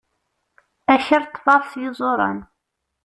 Akal 0.93 1.23
ṭṭfeɣ-t 1.29 1.67
s 1.71 1.73
yiẓuran. 1.81 2.39